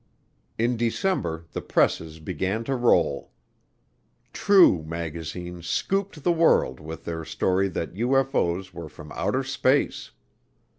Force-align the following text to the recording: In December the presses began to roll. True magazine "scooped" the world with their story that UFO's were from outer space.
In 0.57 0.77
December 0.77 1.45
the 1.51 1.61
presses 1.61 2.19
began 2.19 2.63
to 2.63 2.75
roll. 2.75 3.29
True 4.33 4.81
magazine 4.81 5.61
"scooped" 5.61 6.23
the 6.23 6.31
world 6.31 6.79
with 6.79 7.05
their 7.05 7.23
story 7.23 7.67
that 7.67 7.93
UFO's 7.93 8.73
were 8.73 8.89
from 8.89 9.11
outer 9.11 9.43
space. 9.43 10.09